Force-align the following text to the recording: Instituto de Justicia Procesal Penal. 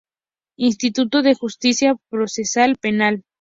Instituto 0.57 1.21
de 1.21 1.35
Justicia 1.35 1.95
Procesal 2.09 2.75
Penal. 2.77 3.23